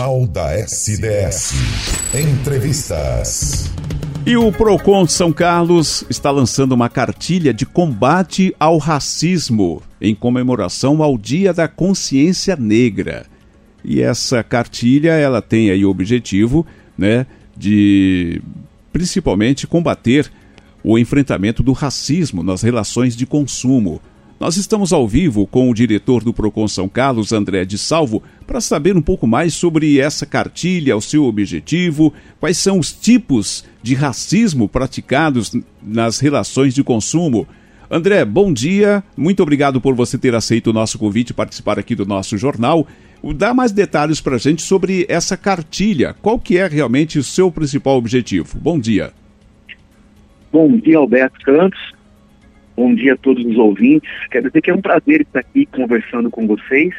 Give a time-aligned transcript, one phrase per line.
[0.00, 1.52] Jornal da SDS.
[2.14, 3.70] Entrevistas.
[4.24, 11.02] E o Procon São Carlos está lançando uma cartilha de combate ao racismo em comemoração
[11.02, 13.26] ao Dia da Consciência Negra.
[13.84, 18.40] E essa cartilha, ela tem aí o objetivo, né, de
[18.94, 20.32] principalmente combater
[20.82, 24.00] o enfrentamento do racismo nas relações de consumo.
[24.40, 28.58] Nós estamos ao vivo com o diretor do Procon São Carlos, André de Salvo, para
[28.58, 33.94] saber um pouco mais sobre essa cartilha, o seu objetivo, quais são os tipos de
[33.94, 37.46] racismo praticados nas relações de consumo.
[37.90, 39.04] André, bom dia.
[39.14, 42.86] Muito obrigado por você ter aceito o nosso convite e participar aqui do nosso jornal.
[43.36, 46.16] Dá mais detalhes para a gente sobre essa cartilha.
[46.22, 48.58] Qual que é realmente o seu principal objetivo?
[48.58, 49.12] Bom dia.
[50.50, 51.99] Bom dia, Alberto Santos.
[52.80, 54.10] Bom dia a todos os ouvintes.
[54.30, 56.94] Quero dizer que é um prazer estar aqui conversando com vocês.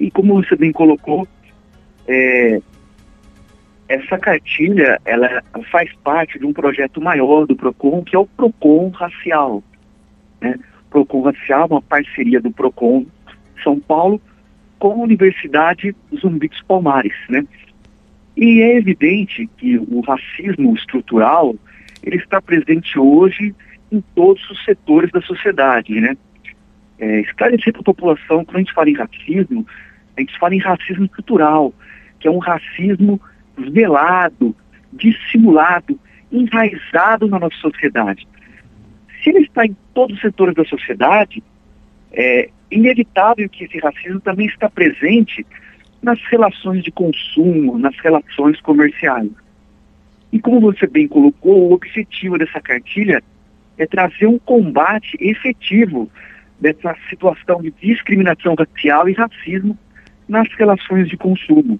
[0.00, 1.28] E como você bem colocou,
[2.08, 2.60] é,
[3.88, 8.88] essa cartilha ela faz parte de um projeto maior do Procon, que é o Procon
[8.88, 9.62] Racial.
[10.40, 10.58] Né?
[10.90, 13.06] Procon Racial, uma parceria do Procon
[13.62, 14.20] São Paulo
[14.80, 17.46] com a Universidade Zumbi dos Palmares, né?
[18.36, 21.54] E é evidente que o racismo estrutural
[22.02, 23.54] ele está presente hoje
[23.90, 26.16] em todos os setores da sociedade, né?
[26.98, 29.66] É, esclarecer para a população, quando a gente fala em racismo,
[30.16, 31.74] a gente fala em racismo cultural,
[32.20, 33.20] que é um racismo
[33.56, 34.54] velado,
[34.92, 35.98] dissimulado,
[36.30, 38.26] enraizado na nossa sociedade.
[39.22, 41.42] Se ele está em todos os setores da sociedade,
[42.12, 45.44] é inevitável que esse racismo também está presente
[46.02, 49.30] nas relações de consumo, nas relações comerciais.
[50.32, 53.22] E como você bem colocou, o objetivo dessa cartilha
[53.78, 56.10] é trazer um combate efetivo
[56.60, 59.78] dessa situação de discriminação racial e racismo
[60.28, 61.78] nas relações de consumo.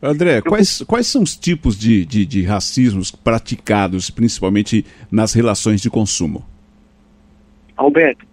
[0.00, 5.90] André, quais, quais são os tipos de, de, de racismos praticados, principalmente nas relações de
[5.90, 6.44] consumo?
[7.76, 8.24] Alberto,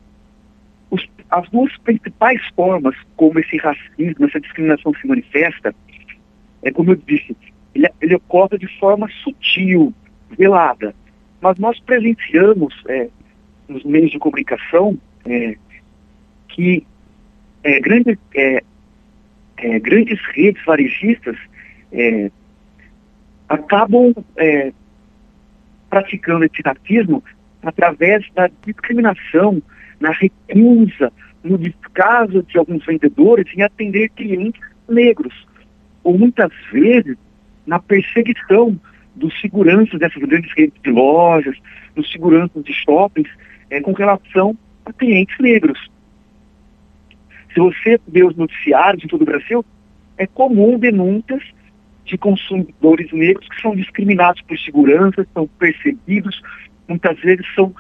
[0.92, 5.74] os, as duas principais formas como esse racismo, essa discriminação se manifesta,
[6.62, 7.36] é como eu disse,
[7.74, 9.94] ele, ele ocorre de forma sutil,
[10.38, 10.96] velada.
[11.42, 13.10] Mas nós presenciamos é,
[13.68, 15.56] nos meios de comunicação é,
[16.50, 16.86] que
[17.64, 18.64] é, grandes, é,
[19.58, 21.38] é, grandes redes varejistas
[21.92, 22.32] é,
[23.50, 24.14] acabam
[25.90, 26.62] praticando esse
[27.64, 29.62] através da discriminação,
[30.00, 31.12] na recusa,
[31.44, 35.48] no descaso de alguns vendedores em atender clientes negros,
[36.04, 37.18] ou muitas vezes
[37.66, 38.80] na perseguição
[39.16, 41.58] dos seguranças dessas grandes redes de lojas,
[41.96, 43.30] dos seguranças de shoppings,
[43.70, 45.90] é, com relação a clientes negros.
[47.54, 49.64] Se você vê os noticiários em todo o Brasil,
[50.18, 51.44] é comum denúncias
[52.04, 56.42] de consumidores negros que são discriminados por segurança, são perseguidos,
[56.88, 57.74] muitas vezes são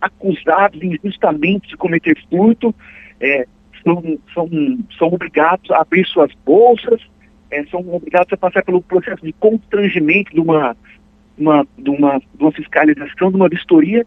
[0.00, 2.74] acusados injustamente de cometer furto,
[3.20, 3.46] é,
[3.82, 4.48] são, são,
[4.98, 7.00] são obrigados a abrir suas bolsas,
[7.56, 10.76] é, são obrigados a passar pelo processo de constrangimento de uma,
[11.38, 14.06] uma, de, uma, de uma fiscalização, de uma vistoria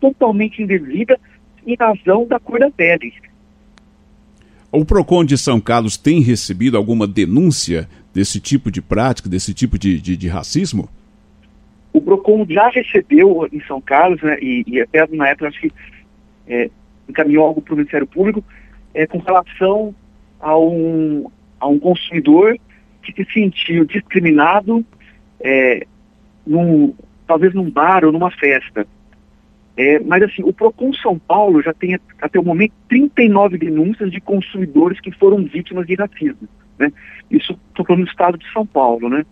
[0.00, 1.18] totalmente indevida
[1.66, 3.12] em razão da cor da pele.
[4.70, 9.78] O PROCON de São Carlos tem recebido alguma denúncia desse tipo de prática, desse tipo
[9.78, 10.88] de, de, de racismo?
[11.92, 15.72] O PROCON já recebeu em São Carlos, né, e, e, até na época acho que
[16.48, 16.70] é,
[17.08, 18.44] encaminhou algo para o Ministério Público,
[18.92, 19.94] é, com relação
[20.40, 22.58] a um, a um consumidor
[23.12, 24.84] que se sentiu discriminado,
[25.40, 25.86] é,
[26.46, 26.94] num,
[27.26, 28.86] talvez num bar ou numa festa.
[29.76, 34.20] É, mas assim, o PROCON São Paulo já tem até o momento 39 denúncias de
[34.20, 36.48] consumidores que foram vítimas de racismo.
[36.76, 36.92] Né?
[37.30, 39.08] Isso estou falando do estado de São Paulo.
[39.08, 39.24] Né?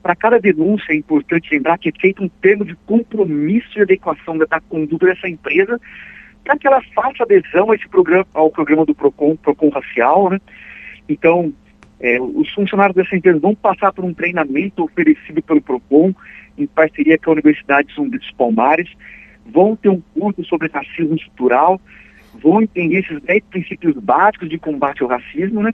[0.00, 4.38] Para cada denúncia é importante lembrar que é feito um termo de compromisso de adequação
[4.38, 5.80] da, da conduta dessa empresa
[6.44, 10.30] para que ela faça adesão a esse programa, ao programa do PROCON, PROCON Racial.
[10.30, 10.40] Né?
[11.08, 11.52] Então,
[12.04, 16.14] é, os funcionários dessa empresa vão passar por um treinamento oferecido pelo PROCON,
[16.58, 18.92] em parceria com a Universidade de Zumbi dos Palmares,
[19.46, 21.80] vão ter um curso sobre racismo estrutural,
[22.34, 25.72] vão entender esses 10 princípios básicos de combate ao racismo, né?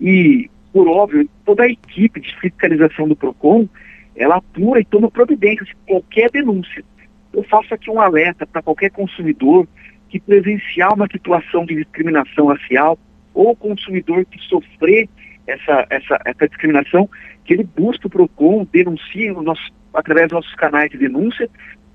[0.00, 3.68] E, por óbvio, toda a equipe de fiscalização do PROCON,
[4.14, 6.84] ela apura e toma providências de qualquer denúncia.
[7.32, 9.66] Eu faço aqui um alerta para qualquer consumidor
[10.08, 12.96] que presenciar uma situação de discriminação racial
[13.34, 15.08] ou consumidor que sofrer
[15.46, 17.08] essa, essa, essa discriminação,
[17.44, 19.62] que ele busque o PROCON, denuncie no nosso,
[19.94, 21.48] através dos nossos canais de denúncia,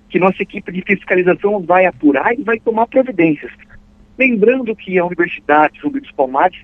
[0.10, 3.52] que nossa equipe de fiscalização vai apurar e vai tomar providências.
[4.18, 6.58] Lembrando que a Universidade Zumbi dos Palmares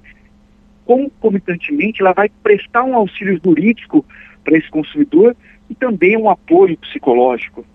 [0.86, 4.06] concomitantemente, ela vai prestar um auxílio jurídico
[4.44, 5.36] para esse consumidor
[5.70, 7.66] e também um apoio psicológico.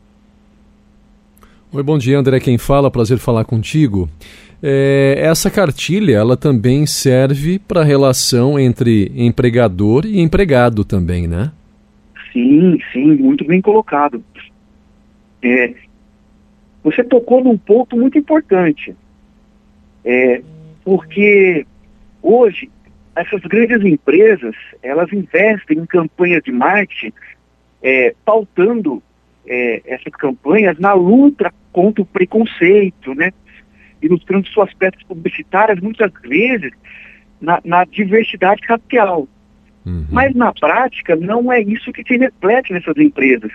[1.70, 2.40] Oi, bom dia, André.
[2.40, 4.08] Quem fala, prazer falar contigo.
[4.62, 11.52] É, essa cartilha, ela também serve para a relação entre empregador e empregado também, né?
[12.32, 14.24] Sim, sim, muito bem colocado.
[15.42, 15.74] É,
[16.82, 18.96] você tocou num ponto muito importante.
[20.02, 20.40] É,
[20.82, 21.66] porque
[22.22, 22.70] hoje
[23.14, 27.12] essas grandes empresas elas investem em campanhas de marketing
[27.82, 29.02] é, pautando
[29.48, 33.32] é, essas campanhas na luta contra o preconceito, né?
[34.08, 36.72] Mostrando suas peças publicitárias muitas vezes
[37.40, 39.26] na, na diversidade racial.
[39.84, 40.06] Uhum.
[40.10, 43.50] Mas na prática não é isso que se reflete nessas empresas,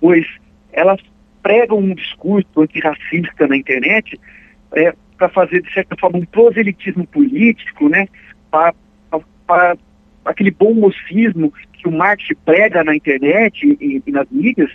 [0.00, 0.26] pois
[0.72, 1.00] elas
[1.42, 4.20] pregam um discurso antirracista na internet
[4.72, 8.06] é, para fazer, de certa forma, um proselitismo político, né?
[8.50, 8.74] Para
[10.24, 14.70] aquele bom mocismo que o marketing prega na internet e, e, nas mídias,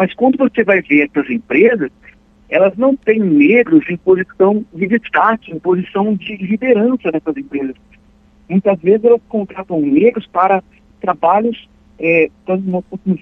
[0.00, 1.90] mas quando você vai ver essas empresas,
[2.48, 7.76] elas não têm negros em posição de destaque, em posição de liderança nessas empresas.
[8.48, 10.64] Muitas vezes elas contratam negros para
[11.02, 11.68] trabalhos
[11.98, 12.30] é,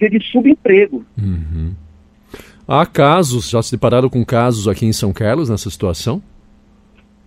[0.08, 1.04] de subemprego.
[1.20, 1.74] Uhum.
[2.68, 6.22] Há casos, já se depararam com casos aqui em São Carlos nessa situação?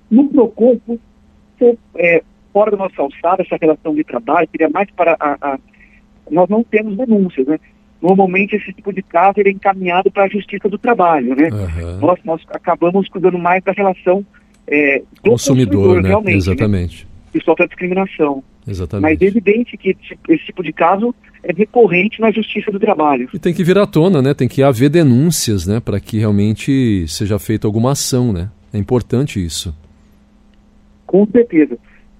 [0.09, 0.79] No Procon,
[1.97, 5.59] é, fora da nossa alçada, essa relação de trabalho seria mais para a, a,
[6.29, 7.59] Nós não temos denúncias, né?
[8.01, 11.49] Normalmente esse tipo de caso ele é encaminhado para a Justiça do Trabalho, né?
[11.51, 11.99] Uhum.
[11.99, 14.25] Nós, nós acabamos cuidando mais da relação
[14.67, 16.09] é, do consumidor, consumidor né?
[16.09, 16.33] realmente.
[16.33, 16.37] Né?
[16.37, 17.03] Exatamente.
[17.05, 17.11] Né?
[17.31, 18.43] que sofre a discriminação.
[18.67, 19.01] Exatamente.
[19.03, 19.95] Mas é evidente que
[20.29, 23.29] esse tipo de caso é recorrente na Justiça do Trabalho.
[23.33, 24.33] E tem que vir à tona, né?
[24.33, 25.79] Tem que haver denúncias, né?
[25.79, 28.49] Para que realmente seja feita alguma ação, né?
[28.73, 29.75] É importante isso.
[31.07, 31.77] Com certeza.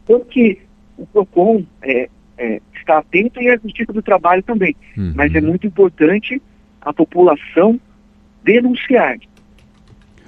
[0.07, 0.59] Tanto que
[0.97, 2.61] o PROCON é, é,
[2.91, 4.75] está atento e a Justiça do Trabalho também.
[4.97, 5.13] Uhum.
[5.15, 6.41] Mas é muito importante
[6.81, 7.79] a população
[8.43, 9.17] denunciar.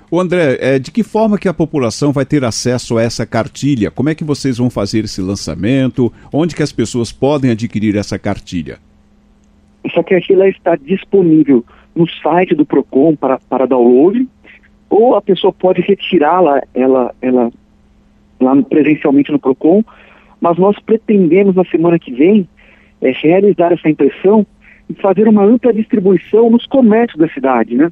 [0.10, 3.89] O André, é, de que forma que a população vai ter acesso a essa cartilha?
[3.89, 6.13] Como é que vocês vão fazer esse lançamento?
[6.31, 8.77] Onde que as pessoas podem adquirir essa cartilha?
[9.83, 11.65] Essa cartilha está disponível
[11.95, 14.27] no site do Procon para, para download,
[14.88, 17.51] ou a pessoa pode retirá-la ela, ela,
[18.39, 19.83] lá presencialmente no Procon,
[20.39, 22.48] mas nós pretendemos na semana que vem
[23.03, 24.45] é, realizar essa impressão
[24.89, 27.91] e fazer uma ampla distribuição nos comércios da cidade, né?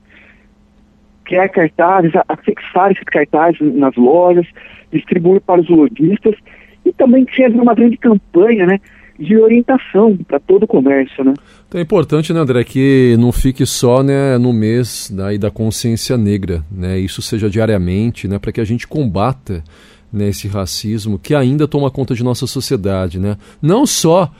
[1.23, 4.45] criar cartazes, afixar esses cartazes nas lojas,
[4.91, 6.35] distribuir para os lojistas
[6.85, 8.79] e também fazer uma grande campanha, né?
[9.21, 11.33] de orientação para todo o comércio, né?
[11.67, 16.17] Então é importante, né, André, que não fique só né, no mês da, da consciência
[16.17, 16.97] negra, né?
[16.97, 19.63] Isso seja diariamente, né, para que a gente combata
[20.11, 23.37] né, esse racismo que ainda toma conta de nossa sociedade, né?
[23.61, 24.31] Não só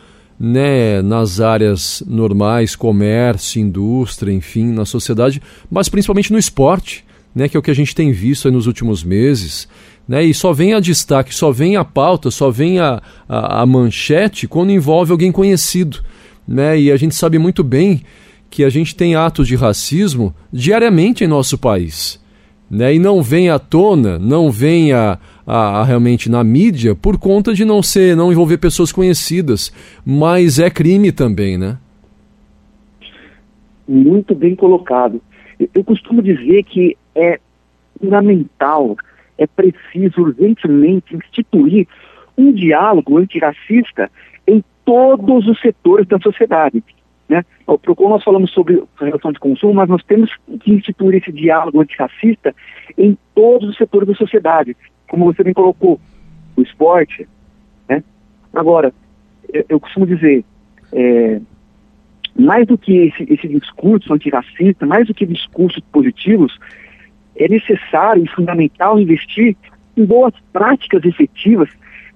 [0.44, 5.40] né, nas áreas normais, comércio, indústria, enfim, na sociedade,
[5.70, 7.06] mas principalmente no esporte,
[7.36, 9.68] né, que é o que a gente tem visto nos últimos meses.
[10.08, 13.00] Né, e só vem a destaque, só vem a pauta, só vem a,
[13.30, 16.00] a, a manchete quando envolve alguém conhecido.
[16.48, 18.02] Né, e a gente sabe muito bem
[18.50, 22.20] que a gente tem atos de racismo diariamente em nosso país.
[22.68, 27.18] Né, e não vem à tona, não vem a, a, a, realmente na mídia por
[27.18, 29.72] conta de não ser, não envolver pessoas conhecidas,
[30.06, 31.78] mas é crime também, né?
[33.88, 35.22] Muito bem colocado.
[35.74, 37.40] Eu, costumo dizer que é
[38.00, 38.96] fundamental,
[39.38, 41.88] é preciso urgentemente instituir
[42.38, 44.10] um diálogo antirracista
[44.48, 46.84] em todos os setores da sociedade.
[47.30, 47.46] Né?
[47.66, 50.30] O Procon nós falamos sobre relação de consumo, mas nós temos
[50.60, 52.54] que instituir esse diálogo antirracista
[52.98, 54.76] em todos os setores da sociedade,
[55.12, 56.00] como você bem colocou,
[56.56, 57.28] o esporte.
[57.90, 58.02] Né?
[58.54, 58.94] Agora,
[59.52, 60.46] eu, eu costumo dizer,
[60.94, 61.42] é,
[62.34, 66.58] mais do que esse, esse discurso antirracista, mais do que discursos positivos,
[67.36, 69.58] é necessário e fundamental investir
[69.98, 71.68] em boas práticas efetivas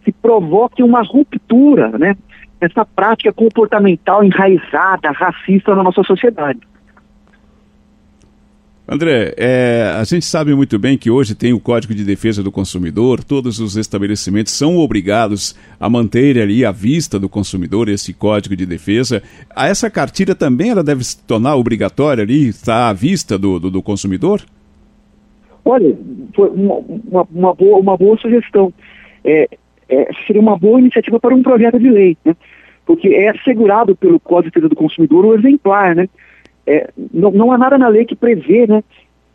[0.05, 2.15] que provoquem uma ruptura, né?
[2.61, 6.59] Essa prática comportamental enraizada, racista na nossa sociedade.
[8.87, 12.51] André, é, a gente sabe muito bem que hoje tem o Código de Defesa do
[12.51, 18.55] Consumidor, todos os estabelecimentos são obrigados a manter ali à vista do consumidor esse Código
[18.55, 19.23] de Defesa.
[19.55, 23.71] A essa cartilha também ela deve se tornar obrigatória ali, estar à vista do, do,
[23.71, 24.41] do consumidor?
[25.65, 25.97] Olha,
[26.35, 28.71] foi uma, uma, uma, boa, uma boa sugestão.
[29.23, 29.49] É,
[29.89, 32.35] é, seria uma boa iniciativa para um projeto de lei, né?
[32.85, 36.07] porque é assegurado pelo Código de Defesa do Consumidor o exemplar, né?
[36.67, 38.83] É, não, não, há nada na lei que prevê né,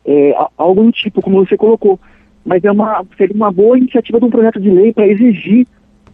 [0.05, 1.99] é, algo do tipo, como você colocou,
[2.45, 5.67] mas é uma, seria uma boa iniciativa de um projeto de lei para exigir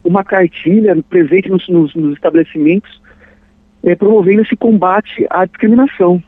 [0.04, 3.00] uma cartilha presente nos, nos, nos estabelecimentos
[3.82, 6.22] é, promovendo esse combate à discriminação.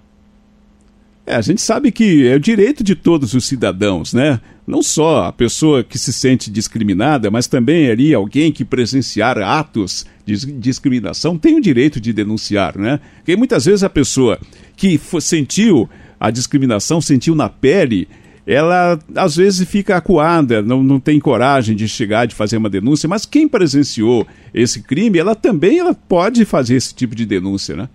[1.28, 4.40] É, a gente sabe que é o direito de todos os cidadãos, né?
[4.66, 10.06] Não só a pessoa que se sente discriminada, mas também ali alguém que presenciar atos
[10.24, 12.98] de discriminação tem o direito de denunciar, né?
[13.16, 14.40] Porque muitas vezes a pessoa
[14.74, 15.86] que sentiu
[16.18, 18.08] a discriminação, sentiu na pele,
[18.46, 23.06] ela às vezes fica acuada, não, não tem coragem de chegar, de fazer uma denúncia,
[23.06, 27.86] mas quem presenciou esse crime, ela também ela pode fazer esse tipo de denúncia, né?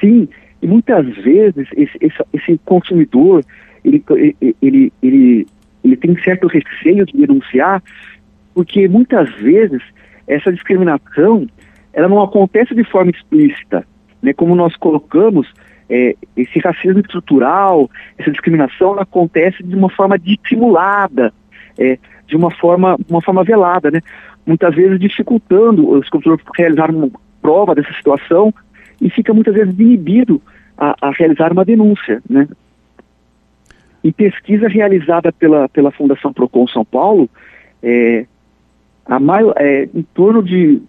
[0.00, 0.28] Sim,
[0.62, 3.44] e muitas vezes esse, esse, esse consumidor,
[3.84, 4.02] ele,
[4.62, 5.46] ele, ele,
[5.82, 7.82] ele tem certo receio de denunciar,
[8.54, 9.82] porque muitas vezes
[10.26, 11.46] essa discriminação
[11.92, 13.84] ela não acontece de forma explícita,
[14.22, 14.32] né?
[14.32, 15.52] Como nós colocamos,
[15.90, 21.32] é, esse racismo estrutural, essa discriminação, ela acontece de uma forma dissimulada,
[21.78, 24.00] é, de uma forma, uma forma velada, né?
[24.46, 27.10] Muitas vezes dificultando os consumidores realizar uma
[27.42, 28.54] prova dessa situação
[29.00, 30.40] e fica muitas vezes inibido
[30.82, 32.48] a, a realizar uma denúncia, né?
[34.02, 37.30] Em pesquisa realizada pela, pela Fundação Procon São Paulo,
[37.80, 38.26] é,
[39.06, 40.82] a maior, é, em torno de,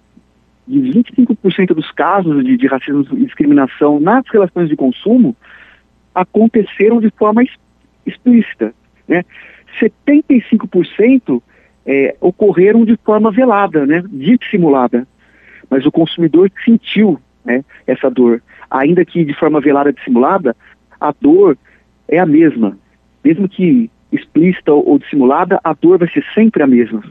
[0.68, 5.36] de 25% dos casos de, de racismo e discriminação nas relações de consumo
[6.16, 7.44] aconteceram de forma
[8.04, 8.74] explícita.
[9.08, 9.24] Né?
[9.80, 11.40] 75%
[11.86, 14.04] é, ocorreram de forma velada, né?
[14.08, 15.08] dissimulada.
[15.70, 18.42] Mas o consumidor sentiu né, essa dor.
[18.70, 20.56] Ainda que de forma velada dissimulada,
[21.00, 21.58] a dor
[22.08, 22.78] é a mesma.
[23.24, 27.04] Mesmo que explícita ou dissimulada, a dor vai ser sempre a mesma.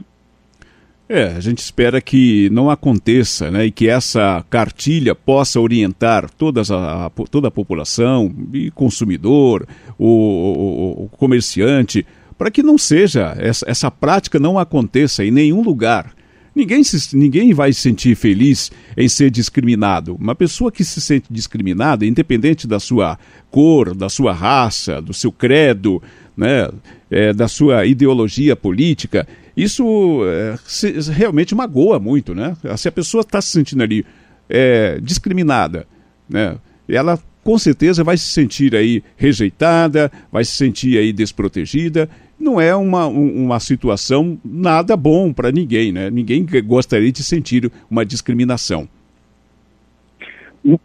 [1.07, 6.71] É, a gente espera que não aconteça, né, e que essa cartilha possa orientar todas
[6.71, 9.67] a, a toda a população, e consumidor,
[9.99, 12.05] o, o, o comerciante,
[12.37, 16.13] para que não seja, essa, essa prática não aconteça em nenhum lugar.
[16.55, 20.15] Ninguém, se, ninguém vai se sentir feliz em ser discriminado.
[20.15, 23.17] Uma pessoa que se sente discriminada, independente da sua
[23.49, 26.01] cor, da sua raça, do seu credo,
[26.37, 26.69] né,
[27.09, 32.57] é, da sua ideologia política, isso é, se, realmente magoa muito, né?
[32.75, 34.03] Se a pessoa está se sentindo ali
[34.49, 35.87] é, discriminada,
[36.27, 36.57] né?
[36.87, 42.09] Ela com certeza vai se sentir aí rejeitada, vai se sentir aí desprotegida.
[42.43, 46.09] Não é uma, uma situação nada bom para ninguém, né?
[46.09, 48.85] Ninguém gostaria de sentir uma discriminação.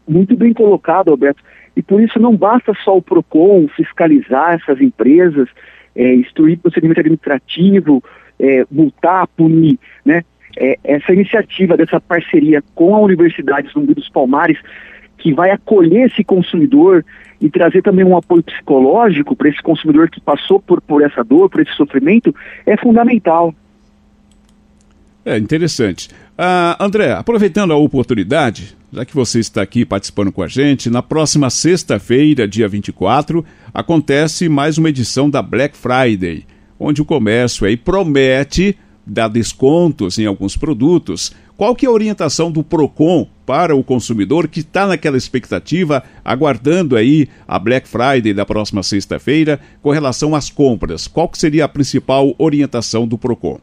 [0.06, 1.42] Muito bem colocado, Alberto.
[1.76, 5.48] E por isso não basta só o PROCON fiscalizar essas empresas,
[5.96, 8.04] é, instruir procedimento administrativo,
[8.38, 10.22] é, multar, punir, né?
[10.56, 14.58] É, essa iniciativa dessa parceria com a Universidade Zumbi dos Palmares,
[15.18, 17.04] que vai acolher esse consumidor
[17.40, 21.48] e trazer também um apoio psicológico para esse consumidor que passou por, por essa dor,
[21.48, 22.34] por esse sofrimento,
[22.66, 23.54] é fundamental.
[25.24, 26.08] É interessante.
[26.38, 31.02] Uh, André, aproveitando a oportunidade, já que você está aqui participando com a gente, na
[31.02, 36.46] próxima sexta-feira, dia 24, acontece mais uma edição da Black Friday
[36.78, 38.78] onde o comércio aí promete
[39.08, 41.34] dar descontos em alguns produtos.
[41.56, 46.96] Qual que é a orientação do Procon para o consumidor que está naquela expectativa, aguardando
[46.96, 51.08] aí a Black Friday da próxima sexta-feira, com relação às compras?
[51.08, 53.58] Qual que seria a principal orientação do Procon?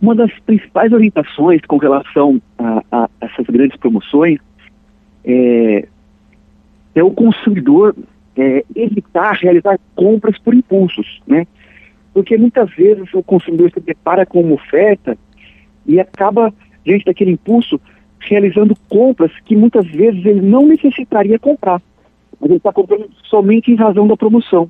[0.00, 4.38] Uma das principais orientações com relação a, a essas grandes promoções
[5.24, 5.88] é,
[6.94, 7.96] é o consumidor
[8.36, 11.46] é, evitar realizar compras por impulsos, né?
[12.16, 15.18] Porque muitas vezes o consumidor se depara com uma oferta
[15.84, 16.50] e acaba,
[16.82, 17.78] diante daquele impulso,
[18.18, 21.78] realizando compras que muitas vezes ele não necessitaria comprar.
[22.40, 24.66] Mas ele está comprando somente em razão da promoção.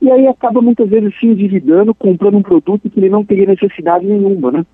[0.00, 4.06] E aí acaba muitas vezes se endividando, comprando um produto que ele não teria necessidade
[4.06, 4.64] nenhuma, né?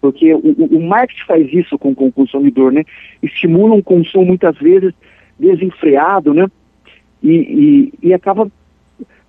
[0.00, 2.84] Porque o, o marketing faz isso com, com o consumidor, né?
[3.22, 4.94] Estimula um consumo muitas vezes
[5.38, 6.46] desenfreado, né?
[7.22, 8.50] e, e, e acaba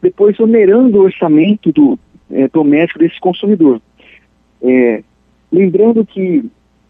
[0.02, 2.00] depois onerando o orçamento do,
[2.32, 3.82] é, doméstico desse consumidor.
[4.62, 5.04] É,
[5.52, 6.44] lembrando que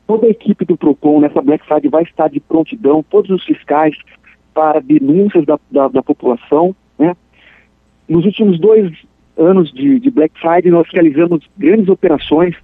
[0.08, 3.96] toda a equipe do PROCON nessa Black Friday vai estar de prontidão, todos os fiscais
[4.54, 6.75] para denúncias da, da, da população.
[6.98, 7.16] Né?
[8.08, 8.92] Nos últimos dois
[9.38, 12.56] anos de, de, Black Friday, nós realizamos grandes operações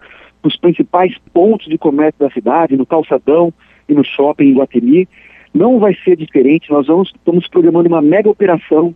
[0.44, 3.54] nos principais pontos de comércio da cidade, no Calçadão
[3.88, 5.08] e no shopping em Guatemi,
[5.54, 8.94] não vai ser diferente, nós vamos, estamos programando uma mega operação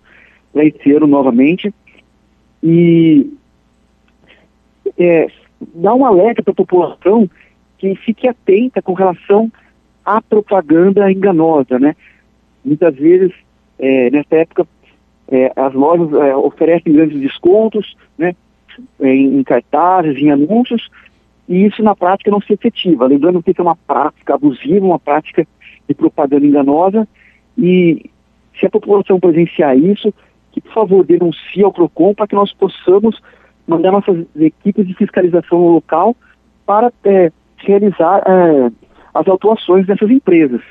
[0.96, 1.74] ano novamente
[2.64, 3.32] e
[4.98, 5.28] é,
[5.76, 7.30] dar um alerta para a população
[7.78, 9.52] que fique atenta com relação
[10.04, 11.96] à propaganda enganosa, né?
[12.64, 13.32] Muitas vezes,
[13.78, 14.68] é, nessa época,
[15.30, 18.36] é, as lojas é, oferecem grandes descontos, né?
[19.00, 20.90] Em, em cartazes, em anúncios,
[21.48, 23.08] e isso na prática não se efetiva.
[23.08, 25.48] Lembrando que isso é uma prática abusiva, uma prática
[25.88, 27.08] de propaganda enganosa,
[27.58, 28.10] e
[28.60, 30.14] se a população presenciar isso,
[30.52, 33.20] que por favor denuncie ao PROCON para que nós possamos
[33.68, 36.16] mandar nossas equipes de fiscalização no local
[36.66, 38.72] para é, realizar é,
[39.14, 40.62] as autuações dessas empresas.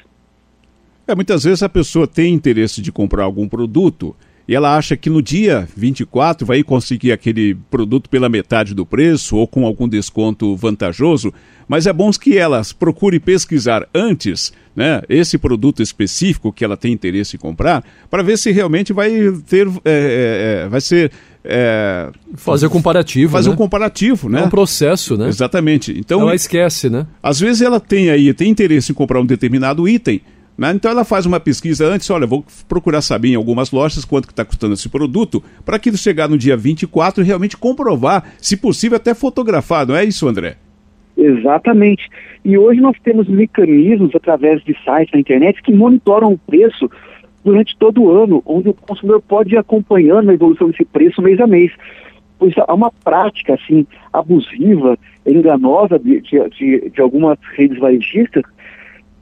[1.07, 4.15] É, muitas vezes a pessoa tem interesse de comprar algum produto
[4.49, 9.37] e ela acha que no dia 24 vai conseguir aquele produto pela metade do preço
[9.37, 11.35] ou com algum desconto vantajoso,
[11.69, 16.93] mas é bom que ela procure pesquisar antes né, esse produto específico que ela tem
[16.93, 19.11] interesse em comprar, para ver se realmente vai
[19.47, 21.13] ter, é, é, é vai ser
[21.45, 23.33] é, fazer o comparativo.
[23.33, 23.55] Fazer né?
[23.55, 24.41] um comparativo, né?
[24.41, 25.29] É um processo, né?
[25.29, 25.95] Exatamente.
[25.99, 27.07] Então, ela esquece, né?
[27.23, 30.21] Às vezes ela tem aí, tem interesse em comprar um determinado item,
[30.59, 30.73] né?
[30.75, 34.33] Então ela faz uma pesquisa antes, olha, vou procurar saber em algumas lojas quanto que
[34.33, 38.97] está custando esse produto, para que chegar no dia 24 e realmente comprovar, se possível
[38.97, 40.57] até fotografar, não é isso, André?
[41.17, 42.09] Exatamente.
[42.45, 46.91] E hoje nós temos mecanismos através de sites na internet que monitoram o preço
[47.45, 51.41] durante todo o ano, onde o consumidor pode ir acompanhando a evolução desse preço mês
[51.41, 51.73] a mês.
[52.39, 54.97] Pois há uma prática assim abusiva,
[55.27, 58.45] enganosa de, de, de, algumas redes varejistas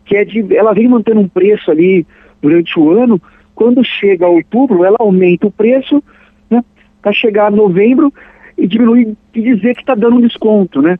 [0.06, 2.06] que é de, ela vem mantendo um preço ali
[2.40, 3.20] durante o ano,
[3.54, 6.02] quando chega a outubro, ela aumenta o preço,
[6.48, 6.64] né,
[7.02, 8.12] para chegar a novembro
[8.56, 10.98] e diminuir e dizer que está dando um desconto, né?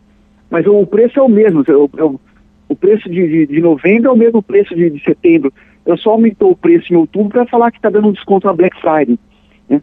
[0.51, 2.21] Mas o, preço é o mesmo, o, o,
[2.69, 5.53] o preço de, de, de, novembro é o mesmo preço de, de setembro.
[5.85, 8.53] Ela só aumentou o preço em outubro para falar que está dando um desconto na
[8.53, 9.19] Black Friday.
[9.69, 9.81] Né?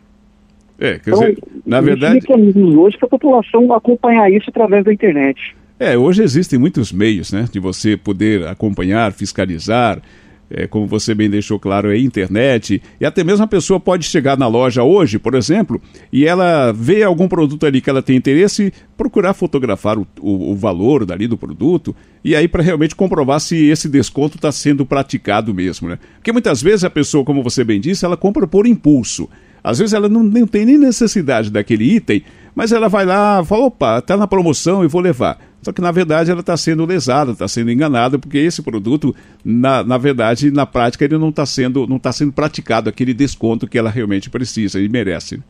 [0.80, 2.16] É, quer então, dizer, na verdade.
[2.16, 5.56] mecanismos hoje para a população acompanhar isso através da internet.
[5.80, 10.02] É, hoje existem muitos meios, né, de você poder acompanhar, fiscalizar,
[10.50, 14.38] é, como você bem deixou claro, é internet, e até mesmo a pessoa pode chegar
[14.38, 18.72] na loja hoje, por exemplo, e ela vê algum produto ali que ela tem interesse,
[18.96, 23.66] procurar fotografar o, o, o valor dali do produto, e aí para realmente comprovar se
[23.66, 25.98] esse desconto está sendo praticado mesmo, né?
[26.16, 29.28] Porque muitas vezes a pessoa, como você bem disse, ela compra por impulso.
[29.64, 32.24] Às vezes ela não, não tem nem necessidade daquele item,
[32.56, 35.40] mas ela vai lá, fala, opa, está na promoção e vou levar.
[35.62, 39.84] Só que na verdade ela está sendo lesada, está sendo enganada, porque esse produto, na,
[39.84, 43.78] na verdade, na prática, ele não está sendo, não tá sendo praticado aquele desconto que
[43.78, 45.42] ela realmente precisa e merece.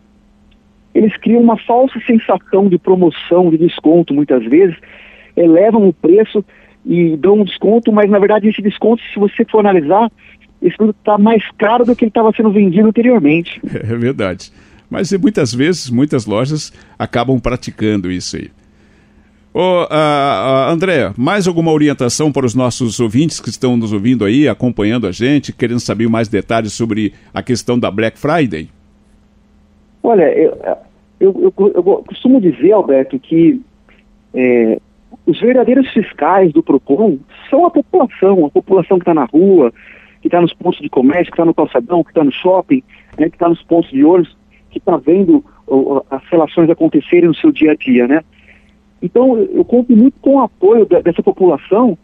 [0.94, 4.76] Eles criam uma falsa sensação de promoção, de desconto, muitas vezes,
[5.36, 6.46] elevam o preço
[6.86, 10.12] e dão um desconto, mas na verdade esse desconto, se você for analisar,
[10.64, 13.62] esse produto está mais caro do que ele estava sendo vendido anteriormente.
[13.74, 14.52] É verdade.
[14.90, 18.50] Mas muitas vezes, muitas lojas acabam praticando isso aí.
[19.54, 24.26] Ô, uh, uh, André, mais alguma orientação para os nossos ouvintes que estão nos ouvindo
[24.26, 28.70] aí, acompanhando a gente, querendo saber mais detalhes sobre a questão da Black Friday?
[30.02, 30.58] Olha, eu,
[31.20, 33.62] eu, eu, eu costumo dizer, Alberto, que
[34.34, 34.80] é,
[35.26, 39.72] os verdadeiros fiscais do PROCON são a população, a população que está na rua,
[40.24, 42.82] que está nos pontos de comércio, que está no calçadão, que está no shopping,
[43.20, 44.38] né, que está nos pontos de ônibus
[44.72, 45.44] que está vendo
[46.10, 48.22] as relações acontecerem no seu dia a dia, né?
[49.02, 51.98] Então, eu conto muito com o apoio dessa população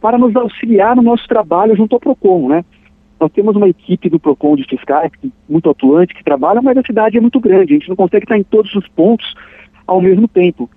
[0.00, 2.64] para nos auxiliar no nosso trabalho junto ao PROCON, né?
[3.20, 5.12] Nós temos uma equipe do PROCON de fiscais
[5.46, 8.38] muito atuante que trabalha, mas a cidade é muito grande, a gente não consegue estar
[8.38, 9.34] em todos os pontos
[9.86, 10.68] ao mesmo tempo.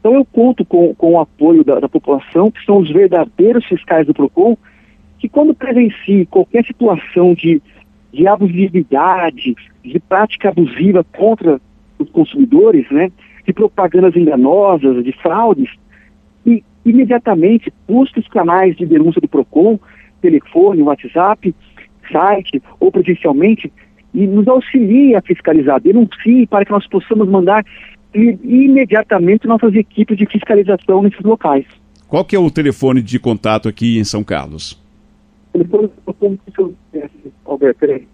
[0.00, 4.06] Então eu conto com, com o apoio da, da população, que são os verdadeiros fiscais
[4.06, 4.56] do PROCON,
[5.22, 7.62] que quando presencie qualquer situação de
[8.12, 11.58] de abusividade, de prática abusiva contra
[11.98, 13.10] os consumidores, né,
[13.46, 15.70] de propagandas enganosas, de fraudes,
[16.44, 19.78] e imediatamente busque os canais de denúncia do PROCON,
[20.20, 21.54] telefone, WhatsApp,
[22.10, 23.72] site ou presencialmente,
[24.12, 27.64] e nos auxilie a fiscalizar, denuncie para que nós possamos mandar
[28.14, 31.64] imediatamente nossas equipes de fiscalização nesses locais.
[32.06, 34.81] Qual que é o telefone de contato aqui em São Carlos?
[35.52, 35.90] Telefone
[37.44, 38.08] Alberto, peraí.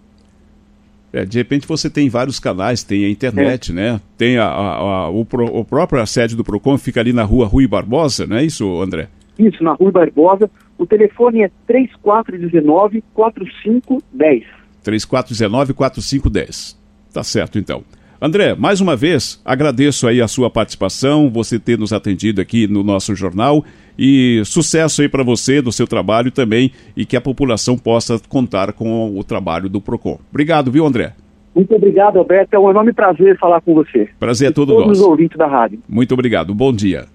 [1.11, 3.73] É, de repente você tem vários canais, tem a internet, é.
[3.73, 3.99] né?
[4.17, 7.47] Tem a, a, a o, pro, o, próprio sede do PROCON, fica ali na rua
[7.47, 9.07] Rui Barbosa, não é isso, André?
[9.37, 10.49] Isso, na Rui Barbosa.
[10.77, 14.43] O telefone é 3419-4510.
[14.85, 16.77] 3419-4510.
[17.11, 17.83] Tá certo, então.
[18.21, 22.83] André, mais uma vez, agradeço aí a sua participação, você ter nos atendido aqui no
[22.83, 23.63] nosso jornal
[23.97, 28.73] e sucesso aí para você, do seu trabalho também e que a população possa contar
[28.73, 30.19] com o trabalho do PROCON.
[30.29, 31.13] Obrigado, viu, André?
[31.55, 32.53] Muito obrigado, Alberto.
[32.53, 34.09] É um enorme prazer falar com você.
[34.19, 34.83] Prazer é todo nosso.
[34.83, 35.79] Todos os ouvintes da rádio.
[35.87, 36.53] Muito obrigado.
[36.53, 37.05] Bom dia.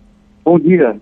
[0.43, 0.97] Bom dia.